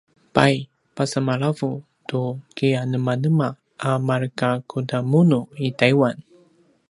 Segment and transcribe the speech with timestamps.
[0.35, 0.55] pay
[0.95, 1.71] pasemalavu
[2.09, 2.21] tu
[2.55, 3.47] kianemanema
[3.89, 6.15] a markakudamunu i taiwan?